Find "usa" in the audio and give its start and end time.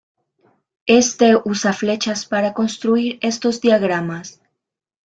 1.45-1.73